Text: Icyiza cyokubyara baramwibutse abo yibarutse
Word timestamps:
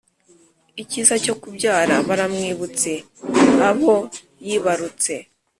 Icyiza 0.81 1.15
cyokubyara 1.23 1.95
baramwibutse 2.07 2.91
abo 3.69 3.95
yibarutse 4.45 5.13